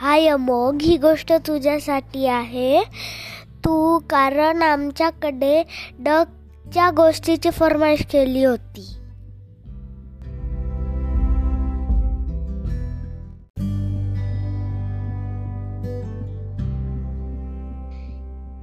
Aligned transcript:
हाय 0.00 0.26
अमोग 0.28 0.78
ही 0.82 0.96
गोष्ट 0.96 1.32
तुझ्यासाठी 1.32 2.26
आहे. 2.26 2.82
तू 3.64 3.98
कारण 3.98 4.62
आमच्याकडे 4.62 5.62
डकच्या 5.98 6.90
गोष्टीची 6.90 7.50
फरमाईश 7.50 8.06
केली 8.06 8.44
होती. 8.44 8.96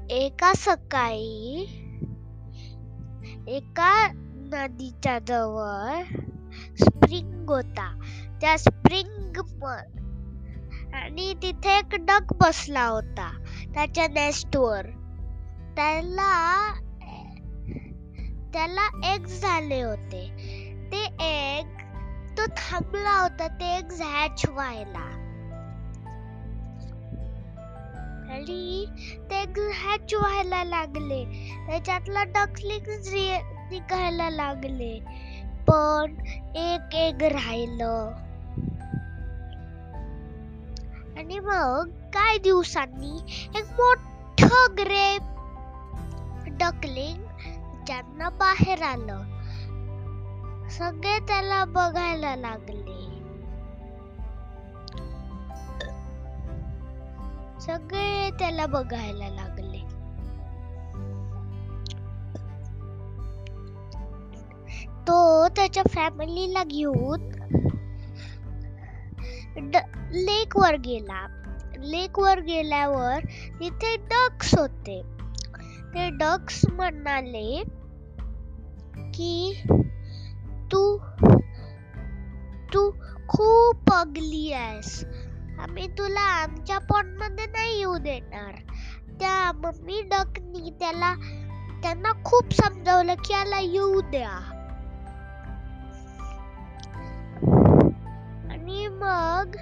एका 0.10 0.54
सकाळी 0.56 1.68
एका 3.48 4.08
नदीच्या 4.36 5.20
जवळ 5.20 6.04
स्प्रिंग 6.82 7.50
होता. 7.50 8.00
त्या 8.42 8.58
स्प्रिंग 8.58 9.42
आणि 10.94 11.34
तिथे 11.42 11.78
एक 11.78 11.96
डक 12.00 12.34
बसला 12.34 12.86
होता 12.86 13.30
त्याच्या 13.74 14.08
नेस्टवर 14.08 14.86
त्याला 15.76 16.34
त्याला 18.54 18.88
एग 19.14 19.26
झाले 19.26 19.82
होते. 19.82 20.22
ते 20.92 21.04
एग 21.26 21.76
तो 22.38 22.46
थांबला 22.58 23.20
होता 23.20 23.48
ते 23.48 23.76
एग 23.78 23.92
हॅच 24.02 24.46
व्हायला 24.50 25.06
आणि 28.32 28.86
ते 29.32 29.42
हॅच 29.74 30.14
व्हायला 30.14 30.64
लागले. 30.64 31.24
त्याच्यातला 31.68 32.24
डकलिंग 32.24 32.90
निघायला 33.72 34.30
लागले. 34.30 35.00
पण 35.68 36.16
एक 36.56 36.96
एग 36.96 37.24
राहिलं. 37.24 38.14
आणि 41.18 41.40
मग 41.40 41.90
काही 42.14 42.38
दिवसांनी 42.38 43.18
एक 43.56 43.66
मोठ 43.66 43.98
ग्रेप 44.80 45.22
डकलिंग 46.48 47.24
ज्यांना 47.86 48.30
बाहेर 48.30 48.82
आलं. 48.84 49.24
सगळे 50.70 51.20
त्याला 51.20 51.66
बघायला 51.66 52.36
लागले. 52.36 52.98
सगळे 57.60 58.30
त्याला 58.40 58.66
बघायला 58.66 59.30
लागले. 59.30 59.86
तो 65.08 65.48
त्याच्या 65.48 65.84
फॅमिलीला 65.90 66.64
घेऊन 66.64 67.30
लेक 70.12 70.58
वर 70.58 70.76
गेला. 70.76 71.28
लेक 71.80 72.20
वर 72.20 72.40
गेल्यावर 72.40 73.20
तिथे 73.60 73.96
डक्स 73.98 74.56
होते. 74.56 75.02
ते 75.94 76.10
डक्स 76.10 76.66
म्हणाले 76.72 77.64
की 79.14 79.64
तू 80.72 80.98
तू 82.74 82.92
खूप 83.28 83.94
अगली 83.94 84.54
आहेस. 84.54 85.06
आम्ही 85.60 85.88
तुला 85.88 86.20
आमच्या 86.20 86.78
पॉटमध्ये 86.78 87.46
नाही 87.46 87.78
येऊ 87.78 87.98
देणार. 87.98 88.52
त्या 89.20 89.52
मम्मी 89.56 90.02
डकनी 90.02 90.72
त्याला 90.80 91.14
त्यांना 91.82 92.12
खूप 92.26 92.54
समजावलं 92.54 93.14
की 93.14 93.34
याला 93.34 93.60
येऊ 93.60 94.02
द्या. 94.02 94.57
मग 98.98 99.56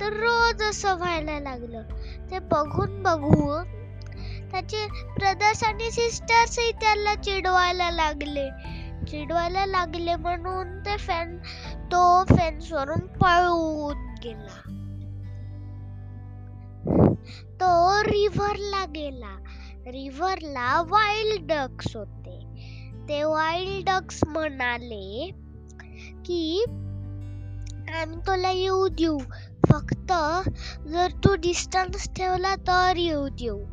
तर 0.00 0.12
रोज 0.12 0.62
असं 0.62 0.96
व्हायला 0.96 1.40
लागलं. 1.40 1.82
ते 2.30 2.38
बघून 2.38 3.02
बघून 3.02 3.76
त्याचे 4.50 4.86
ब्रदर्स 5.18 5.64
आणि 5.64 5.90
सिस्टर्सही 5.90 6.72
त्याला 6.72 7.14
चिडवायला 7.14 7.90
लागले. 7.90 8.48
चिडवायला 9.10 9.66
लागले 9.66 10.14
म्हणून 10.16 10.78
ते 10.78 10.96
फॅन 10.96 11.36
तो 11.92 12.24
फॅन्सवरून 12.24 13.06
पळून 13.06 14.14
गेला. 14.24 14.60
तो 17.60 18.02
रिव्हरला 18.02 18.84
गेला. 18.84 19.36
रिव्हरला 19.86 20.82
वाईल्ड 20.82 21.52
डक्स 21.52 21.96
होते. 21.96 22.38
ते 23.08 23.22
वाईल्ड 23.24 23.90
डक्स 23.90 24.20
म्हणाले 24.26 25.30
की 26.26 26.64
आम्ही 27.92 28.18
तुला 28.18 28.50
येऊ 28.50 28.88
देऊ. 28.88 29.18
फक्त 29.68 30.12
जर 30.88 31.06
तू 31.24 31.34
डिस्टन्स 31.34 32.10
ठेवला 32.16 32.54
तर 32.54 32.96
येऊ 32.96 33.28
देऊ. 33.28 33.64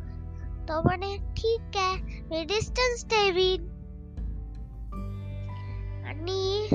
तो 0.68 0.82
म्हणे 0.82 1.16
ठीक 1.16 1.76
आहे 1.76 2.22
मी 2.30 2.44
डिस्टन्स 2.44 3.06
ठेवीन. 3.06 3.76
आणि 6.06 6.68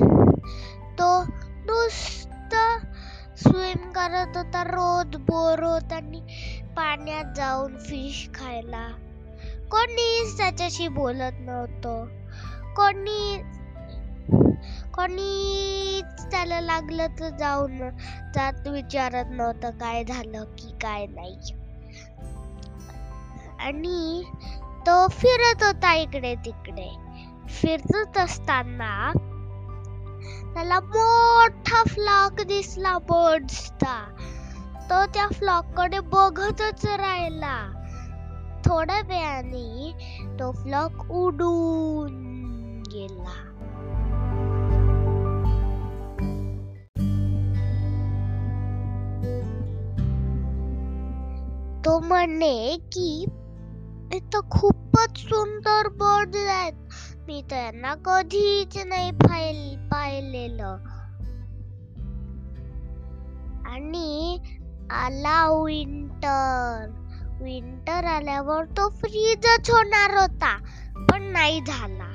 तो 0.98 1.24
नुसतं 1.66 2.78
स्विम 3.36 3.90
करत 3.90 4.36
होता 4.36 4.64
रोज 4.64 5.16
बोर 5.16 5.62
होत 5.62 5.92
आणि 5.92 6.20
पाण्यात 6.76 7.24
जाऊन 7.36 7.76
फिश 7.76 8.30
खायला. 8.34 8.88
कोणीच 9.70 10.36
त्याच्याशी 10.36 10.88
बोलत 10.88 11.34
नव्हतं. 11.40 12.04
कोणी 12.74 13.42
कोणीच 14.94 16.30
त्याला 16.30 16.60
लागलं 16.60 17.06
तर 17.06 17.28
जाऊन 17.28 17.78
जात 18.34 18.68
विचारत 18.68 19.24
नव्हतं 19.30 19.70
काय 19.70 20.04
झालं 20.04 20.44
की 20.44 20.70
काय 20.82 21.06
नाही. 21.06 21.36
आणि 23.60 24.22
तो 24.86 25.08
फिरत 25.08 25.62
होता 25.62 25.94
इकडे 25.94 26.34
तिकडे. 26.34 26.96
फिरत 27.48 28.18
असताना 28.18 29.12
त्याला 30.54 30.80
मोठा 30.80 31.82
फ्लॉक 31.84 32.42
दिसला 32.46 32.98
बर्ड्सचा. 32.98 34.04
तो 34.90 35.06
त्या 35.06 35.28
फ्लॉककडे 35.28 36.00
बघतच 36.00 36.84
राहिला. 36.84 37.78
थोड्या 38.64 39.00
वेळाने 39.00 39.92
तो 40.40 40.52
फ्लॉक 40.52 41.10
उडून 41.10 42.12
गेला. 42.92 43.51
म्हणे 52.02 52.78
की 52.92 53.24
इथं 54.14 54.40
खूपच 54.50 55.18
सुंदर 55.18 55.88
बर्ड 55.88 56.36
आहेत. 56.36 56.72
मी 57.26 57.42
त्यांना 57.50 57.94
कधीच 57.94 58.86
नाही 58.86 59.10
पाहिलेलं. 59.90 60.76
आणि 63.66 64.38
आला 64.90 65.48
विंटर. 65.64 66.86
विंटर 67.40 68.04
आल्यावर 68.04 68.64
तो 68.64 68.88
फ्रीजच 68.88 69.70
होणार 69.70 70.20
होता 70.20 70.56
पण 70.96 71.22
नाही 71.22 71.60
झाला. 71.66 72.08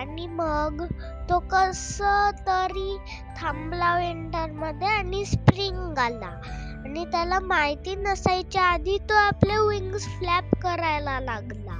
आणि 0.00 0.26
मग 0.26 0.84
तो 1.30 1.38
कस 1.50 2.02
तरी 2.46 2.96
थांबला 3.36 3.98
विंटरमध्ये 3.98 4.88
आणि 4.88 5.24
स्प्रिंग 5.24 5.98
आला. 5.98 6.40
आणि 6.84 7.04
त्याला 7.04 7.40
माहिती 7.40 7.94
नसायच्या 7.94 8.62
आधी 8.62 8.98
तो 8.98 9.14
आपले 9.14 9.56
विंग्स 9.56 10.06
फ्लॅप 10.08 10.54
करायला 10.62 11.20
लागला. 11.20 11.72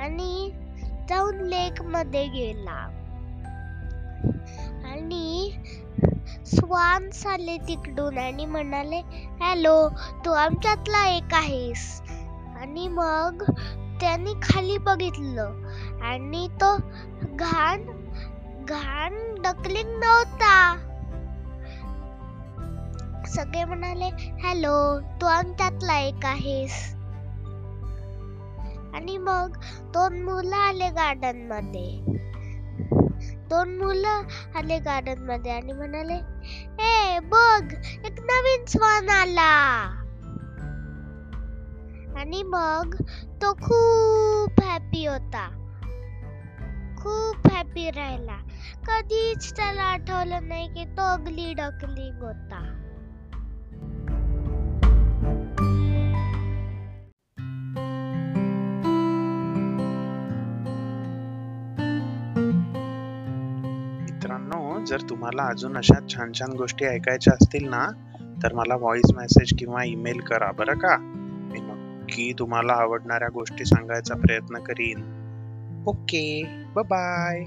आणि 0.00 0.50
जाऊन 1.08 1.34
लेकमध्ये 1.34 2.26
गेला. 2.26 2.88
आणि 4.84 5.52
स्वान 6.46 7.08
आले 7.26 7.58
तिकडून 7.58 8.18
आणि 8.18 8.46
म्हणाले 8.46 8.98
हॅलो 9.40 9.88
तू 10.24 10.30
आमच्यातला 10.32 11.06
एक 11.06 11.34
आहेस. 11.34 12.02
आणि 12.60 12.88
मग 12.88 13.42
त्यांनी 14.00 14.32
खाली 14.42 14.78
बघितलं 14.78 15.52
आणि 16.02 16.48
तो 16.48 16.76
घाण 17.22 17.82
घाण 18.64 19.14
डकलिंग 19.42 19.88
नव्हता. 19.88 20.76
सगळे 23.34 23.64
म्हणाले 23.64 24.08
हॅलो 24.42 25.00
तू 25.00 25.26
आमच्यातला 25.26 25.98
एक 25.98 26.26
आहेस. 26.26 26.94
आणि 28.94 29.18
मग 29.18 29.56
दोन 29.94 30.22
मुलं 30.22 30.56
आले 30.56 30.88
गार्डनमध्ये 30.88 32.00
दोन 33.48 33.76
मुलं 33.76 34.22
आले 34.56 34.78
गार्डनमध्ये 34.78 35.52
आणि 35.52 35.72
म्हणाले 35.72 36.14
ए 36.84 37.18
बघ 37.18 37.74
एक 38.04 38.20
नवीन 38.20 38.64
स्वान 38.64 39.08
आला. 39.08 39.50
आणि 42.16 42.42
मग 42.42 42.94
तो 43.42 43.52
खूप 43.52 44.62
हॅपी 44.62 45.06
होता. 45.06 45.48
खूप 46.98 47.52
हॅपी 47.52 47.90
राहिला. 47.90 48.36
कधीच 48.86 49.56
त्याला 49.56 49.82
आठवलं 49.82 50.48
नाही 50.48 50.68
की 50.68 50.84
तो 50.84 51.02
अगली 51.02 51.54
डकली 51.54 52.10
होता. 52.10 52.73
मित्रांनो 64.24 64.84
जर 64.84 65.00
तुम्हाला 65.10 65.42
अजून 65.42 65.76
अशा 65.76 66.08
छान 66.08 66.32
छान 66.32 66.52
गोष्टी 66.52 66.84
ऐकायच्या 66.84 67.32
असतील 67.32 67.68
ना 67.68 67.86
तर 68.42 68.52
मला 68.52 68.76
व्हॉइस 68.76 69.12
मेसेज 69.16 69.58
किंवा 69.58 69.84
ईमेल 69.84 70.20
करा 70.20 70.50
बरं 70.52 70.78
का? 70.78 70.96
मी 71.52 71.58
नक्की 71.60 72.32
तुम्हाला 72.38 72.72
आवडणाऱ्या 72.72 73.28
गोष्टी 73.28 73.64
सांगायचा 73.64 74.14
प्रयत्न 74.14 74.58
करीन. 74.58 75.02
Okay 75.86 76.44
bye 76.76 77.40